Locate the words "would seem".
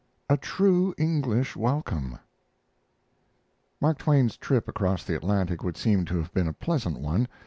5.63-6.05